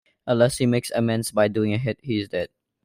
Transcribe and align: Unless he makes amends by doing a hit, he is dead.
Unless 0.25 0.57
he 0.57 0.65
makes 0.65 0.89
amends 0.89 1.31
by 1.31 1.47
doing 1.47 1.73
a 1.73 1.77
hit, 1.77 1.99
he 2.01 2.19
is 2.19 2.29
dead. 2.29 2.49